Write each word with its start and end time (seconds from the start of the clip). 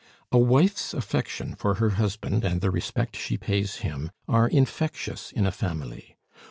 A 0.31 0.39
wife's 0.39 0.95
affection 0.95 1.53
for 1.53 1.75
her 1.75 1.91
husband 1.91 2.43
and 2.43 2.59
the 2.61 2.71
respect 2.71 3.15
she 3.15 3.37
pays 3.37 3.75
him 3.85 4.09
are 4.27 4.47
infectious 4.49 5.31
in 5.31 5.45
a 5.45 5.51
family. 5.51 6.17